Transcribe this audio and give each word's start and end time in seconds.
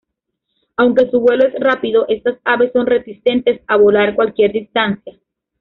Aunque 0.77 1.11
su 1.11 1.19
vuelo 1.19 1.45
es 1.45 1.53
rápido, 1.59 2.07
estas 2.07 2.39
aves 2.43 2.71
son 2.73 2.87
reticentes 2.87 3.61
a 3.67 3.75
volar 3.77 4.15
cualquier 4.15 4.51
distancia. 4.51 5.13